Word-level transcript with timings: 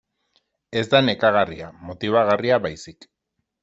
Ez 0.81 0.83
da 0.95 1.03
nekagarria, 1.09 1.69
motibagarria 1.91 2.63
baizik. 2.69 3.13